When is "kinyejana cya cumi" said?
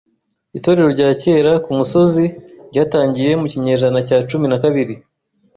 3.51-4.45